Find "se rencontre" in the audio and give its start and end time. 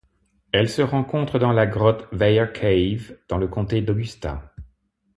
0.67-1.37